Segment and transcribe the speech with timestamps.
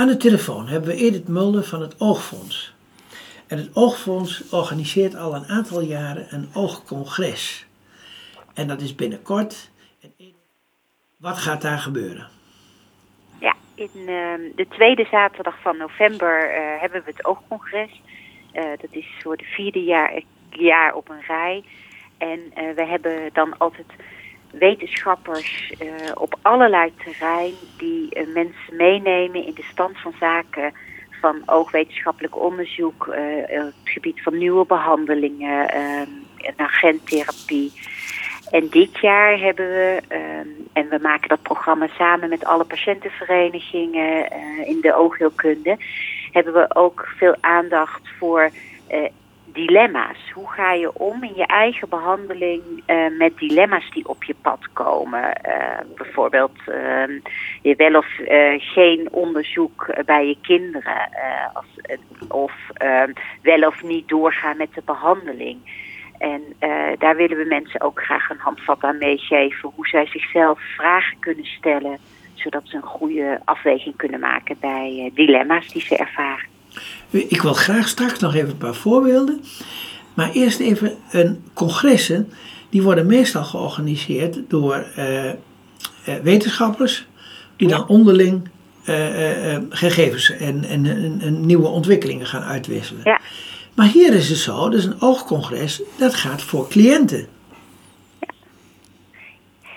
[0.00, 2.74] Aan de telefoon hebben we Edith Mulder van het Oogfonds.
[3.48, 7.66] En het Oogfonds organiseert al een aantal jaren een oogcongres.
[8.54, 9.70] En dat is binnenkort.
[11.16, 12.28] Wat gaat daar gebeuren?
[13.40, 18.02] Ja, in ehm, de tweede zaterdag van november eh, hebben we het oogcongres.
[18.52, 21.64] Eh, dat is voor de vierde jaar, jaar op een rij.
[22.18, 23.86] En eh, we hebben dan altijd
[24.50, 30.72] wetenschappers uh, op allerlei terrein die uh, mensen meenemen in de stand van zaken
[31.20, 33.14] van oogwetenschappelijk onderzoek, uh,
[33.46, 35.66] het gebied van nieuwe behandelingen,
[36.56, 37.72] naar gentherapie.
[38.50, 40.00] En dit jaar hebben we,
[40.72, 44.30] en we maken dat programma samen met alle patiëntenverenigingen
[44.66, 45.76] in de oogheelkunde,
[46.32, 48.50] hebben we ook veel aandacht voor
[49.52, 50.30] dilemma's.
[50.34, 54.72] Hoe ga je om in je eigen behandeling uh, met dilemma's die op je pad
[54.72, 55.40] komen?
[55.46, 57.20] Uh, bijvoorbeeld uh,
[57.62, 58.06] je wel of
[58.58, 61.10] geen onderzoek bij je kinderen.
[62.28, 62.52] Of
[63.42, 65.58] wel of niet doorgaan met de behandeling.
[66.18, 66.42] En
[66.98, 69.72] daar willen we mensen ook graag een handvat aan meegeven.
[69.74, 71.98] Hoe zij zichzelf vragen kunnen stellen.
[72.34, 76.59] Zodat ze een goede afweging kunnen maken bij dilemma's die ze ervaren.
[77.10, 79.44] Ik wil graag straks nog even een paar voorbeelden.
[80.14, 82.32] Maar eerst even een congressen.
[82.68, 85.34] Die worden meestal georganiseerd door uh, uh,
[86.22, 87.06] wetenschappers.
[87.56, 88.48] Die dan onderling
[88.88, 93.02] uh, gegevens en, en, en, en, nieuwe ontwikkelingen gaan uitwisselen.
[93.04, 93.20] Ja.
[93.74, 97.26] Maar hier is het zo, dus een oogcongres, dat gaat voor cliënten.
[98.20, 98.28] Ja,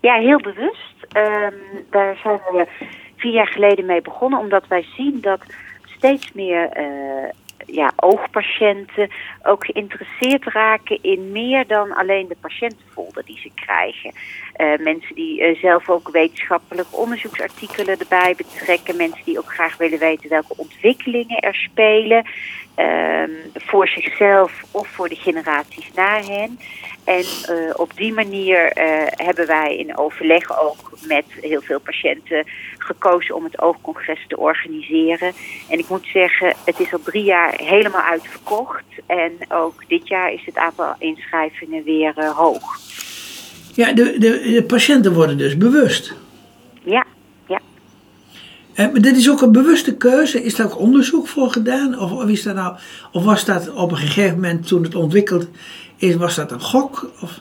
[0.00, 0.94] ja heel bewust.
[1.16, 2.66] Um, daar zijn we
[3.16, 5.40] vier jaar geleden mee begonnen, omdat wij zien dat
[6.04, 7.28] steeds meer uh,
[7.66, 9.10] ja, oogpatiënten
[9.42, 14.12] ook geïnteresseerd raken in meer dan alleen de patiëntenfolder die ze krijgen.
[14.56, 18.96] Uh, mensen die uh, zelf ook wetenschappelijk onderzoeksartikelen erbij betrekken.
[18.96, 22.26] Mensen die ook graag willen weten welke ontwikkelingen er spelen.
[22.78, 23.22] Uh,
[23.54, 26.58] voor zichzelf of voor de generaties na hen.
[27.04, 27.24] En
[27.76, 28.70] op die manier
[29.10, 32.44] hebben wij in overleg ook met heel veel patiënten
[32.84, 35.32] gekozen om het oogcongres te organiseren.
[35.68, 38.84] En ik moet zeggen, het is al drie jaar helemaal uitverkocht.
[39.06, 42.78] En ook dit jaar is het aantal inschrijvingen weer uh, hoog.
[43.74, 46.14] Ja, de, de, de patiënten worden dus bewust.
[46.82, 47.04] Ja,
[47.46, 47.60] ja.
[48.74, 50.42] En dit is ook een bewuste keuze.
[50.42, 51.98] Is daar ook onderzoek voor gedaan?
[51.98, 52.76] Of, of, is dat nou,
[53.12, 55.48] of was dat op een gegeven moment toen het ontwikkeld
[55.96, 57.10] is, was dat een gok?
[57.20, 57.40] Of?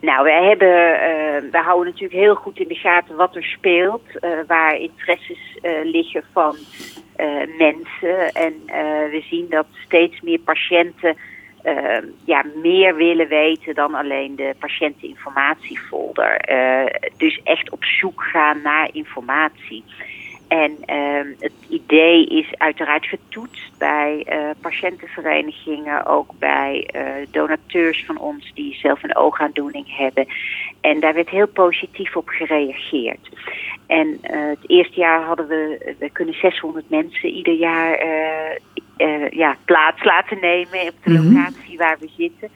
[0.00, 4.02] Nou, wij hebben, uh, we houden natuurlijk heel goed in de gaten wat er speelt,
[4.20, 6.56] uh, waar interesses uh, liggen van
[7.58, 8.32] mensen.
[8.32, 8.54] En
[9.10, 11.16] we zien dat steeds meer patiënten
[12.24, 16.40] ja, meer willen weten dan alleen de patiënteninformatiefolder.
[17.16, 19.84] dus echt op zoek gaan naar informatie.
[20.50, 28.18] En uh, het idee is uiteraard getoetst bij uh, patiëntenverenigingen, ook bij uh, donateurs van
[28.18, 30.26] ons die zelf een oogaandoening hebben.
[30.80, 33.28] En daar werd heel positief op gereageerd.
[33.86, 38.04] En het eerste jaar hadden we, we kunnen 600 mensen ieder jaar
[39.30, 42.50] ja, plaats laten nemen op de locatie waar we zitten.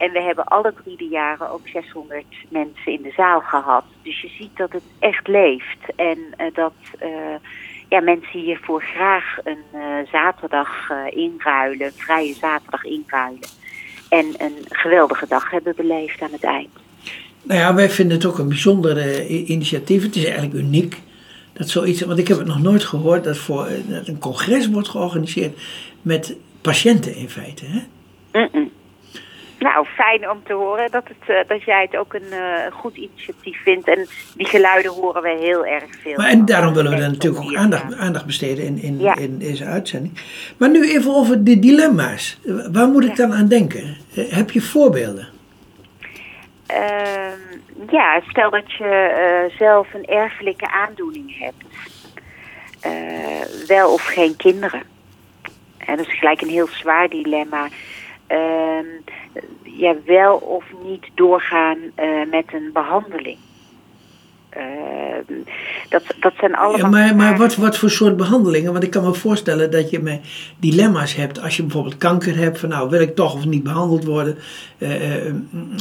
[0.00, 3.84] En we hebben alle drie de jaren ook 600 mensen in de zaal gehad.
[4.02, 5.94] Dus je ziet dat het echt leeft.
[5.96, 6.72] En uh, dat
[7.02, 7.08] uh,
[7.88, 9.80] ja, mensen hiervoor graag een uh,
[10.12, 13.48] zaterdag inruilen, een vrije zaterdag inruilen.
[14.08, 16.72] En een geweldige dag hebben beleefd aan het eind.
[17.42, 20.02] Nou ja, wij vinden het ook een bijzonder initiatief.
[20.02, 21.00] Het is eigenlijk uniek
[21.52, 24.88] dat zoiets, want ik heb het nog nooit gehoord dat, voor, dat een congres wordt
[24.88, 25.58] georganiseerd
[26.02, 27.64] met patiënten in feite.
[27.64, 27.80] Hè?
[28.40, 28.70] Mm -mm.
[29.60, 32.96] Nou, fijn om te horen dat, het, uh, dat jij het ook een uh, goed
[32.96, 33.88] initiatief vindt.
[33.88, 34.06] En
[34.36, 36.16] die geluiden horen we heel erg veel.
[36.16, 39.16] Maar en daarom willen we er natuurlijk ook aandacht, aandacht besteden in, in, ja.
[39.16, 40.20] in, deze uitzending.
[40.56, 42.40] Maar nu even over de dilemma's.
[42.72, 43.26] Waar moet ik ja.
[43.26, 43.96] dan aan denken?
[44.14, 45.28] Heb je voorbeelden?
[46.66, 47.38] Ehm,
[47.90, 51.64] ja, stel dat je zelf een erfelijke aandoening hebt.
[53.66, 54.82] wel of geen kinderen.
[55.78, 57.68] En dat is gelijk een heel zwaar dilemma.
[58.28, 58.38] Uh,
[59.62, 63.38] ja, wel of niet doorgaan uh, met een behandeling.
[64.56, 65.36] Uh,
[65.88, 66.78] dat, dat zijn allemaal.
[66.78, 68.72] Ja, maar maar wat, wat voor soort behandelingen?
[68.72, 70.20] Want ik kan me voorstellen dat je met
[70.58, 71.40] dilemma's hebt.
[71.40, 74.38] Als je bijvoorbeeld kanker hebt, van nou wil ik toch of niet behandeld worden.
[74.78, 75.24] Uh,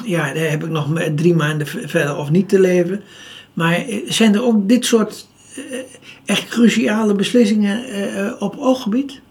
[0.05, 3.03] ja, dan heb ik nog drie maanden verder of niet te leven.
[3.53, 5.27] Maar zijn er ook dit soort
[6.25, 7.83] echt cruciale beslissingen
[8.39, 9.21] op ooggebied?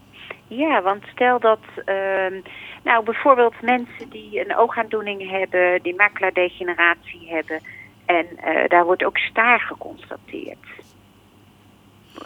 [0.49, 1.59] Ja, want stel dat.
[1.85, 2.41] Ehm,
[2.83, 7.61] nou, bijvoorbeeld mensen die een oogaandoening hebben, die maculadegeneratie hebben.
[8.05, 10.67] En uh, daar wordt ook staar geconstateerd.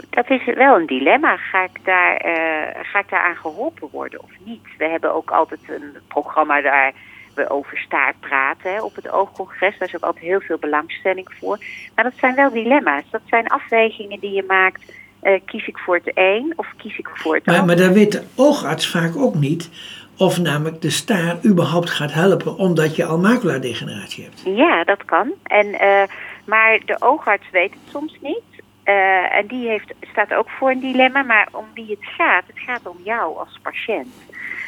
[0.09, 1.37] dat is wel een dilemma.
[1.37, 4.67] Ga ik, daar, uh, ga ik daaraan geholpen worden of niet?
[4.77, 6.93] We hebben ook altijd een programma daar
[7.35, 9.77] we over staart praten op het oogcongres.
[9.77, 11.57] Daar is ook altijd heel veel belangstelling voor.
[11.95, 13.09] Maar dat zijn wel dilemma's.
[13.09, 14.91] Dat zijn afwegingen die je maakt.
[15.23, 17.75] Uh, kies ik voor het een of kies ik voor het maar, ander?
[17.75, 19.69] Maar dan weet de oogarts vaak ook niet
[20.17, 24.41] of namelijk de staar überhaupt gaat helpen omdat je al maculadegeneratie hebt.
[24.45, 25.31] Ja, dat kan.
[25.43, 26.03] En, uh,
[26.45, 28.41] maar de oogarts weet het soms niet.
[28.85, 32.59] Uh, en die heeft, staat ook voor een dilemma, maar om wie het gaat, het
[32.59, 34.13] gaat om jou als patiënt.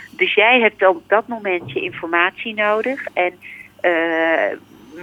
[0.10, 3.34] Dus jij hebt op dat moment je informatie nodig en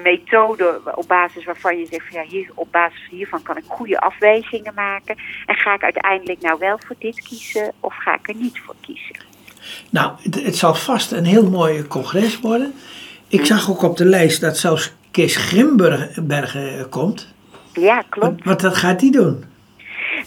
[0.03, 4.01] methode op basis waarvan je zegt van ja, hier, op basis hiervan kan ik goede
[4.01, 5.17] afwegingen maken.
[5.47, 8.75] En ga ik uiteindelijk nou wel voor dit kiezen of ga ik er niet voor
[8.81, 9.17] kiezen?
[9.91, 12.75] Nou, het, zal vast een heel mooi congres worden.
[13.29, 17.35] Ik zag ook op de lijst dat zelfs Kees Grimbergen komt.
[17.73, 18.45] Ja, klopt.
[18.45, 19.45] Wat, wat gaat die doen?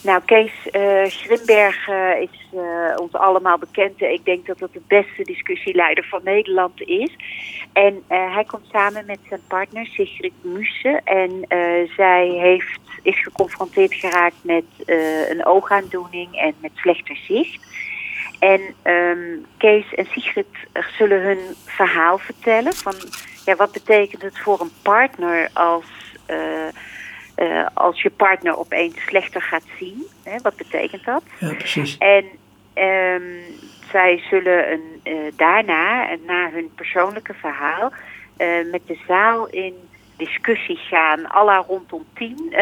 [0.05, 2.61] Nou, Kees uh, Grimberg uh, is uh,
[2.95, 4.01] ons allemaal bekend.
[4.01, 7.15] Ik denk dat dat de beste discussieleider van Nederland is.
[7.73, 11.01] En hij komt samen met zijn partner Sigrid Musse.
[11.03, 11.45] En
[11.95, 14.63] zij heeft, is geconfronteerd geraakt met
[15.29, 17.65] een oogaandoening en met slechter zicht.
[18.39, 20.47] En um, Kees en Sigrid
[20.97, 22.73] zullen hun verhaal vertellen.
[22.73, 22.95] Van
[23.45, 25.85] ja, wat betekent het voor een partner als
[27.37, 30.05] uh, als je partner opeens slechter gaat zien.
[30.23, 31.23] Hè, wat betekent dat?
[31.39, 31.97] Ja, precies.
[31.97, 32.25] En
[32.83, 33.23] um,
[33.91, 37.91] zij zullen een, uh, daarna, na hun persoonlijke verhaal,
[38.37, 39.73] uh, met de zaal in
[40.17, 42.55] discussie gaan, alla rondom tien,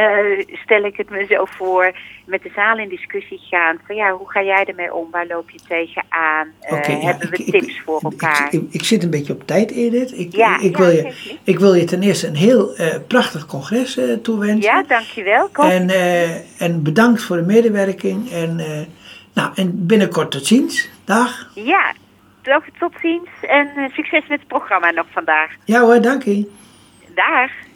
[0.64, 1.92] stel ik het me zo voor,
[2.26, 5.50] met de zaal in discussie gaan van ja, hoe ga jij ermee om, waar loop
[5.50, 8.48] je tegenaan, okay, ja, hebben we ik, tips ik, voor elkaar?
[8.52, 10.18] Ik, ik, zit een beetje op tijd, Edith.
[10.18, 13.46] Ik, ja, ik, ja, wil, je, ik wil je ten eerste een heel uh, prachtig
[13.46, 14.72] congres uh, toewensen.
[14.72, 15.50] Ja, dankjewel.
[15.52, 15.66] Kom.
[15.66, 18.56] En, uh, en bedankt voor de medewerking en,
[19.34, 20.90] nou, en binnenkort tot ziens.
[21.06, 21.50] Dag.
[21.54, 21.94] Ja,
[22.80, 25.52] tot ziens en succes met het programma nog vandaag.
[25.66, 26.62] Ja hoor, dank je.
[27.16, 27.50] Dag.